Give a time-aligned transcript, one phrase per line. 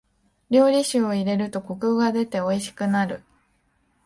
[0.49, 3.23] 料理酒を入れるとコクが出ておいしくなる。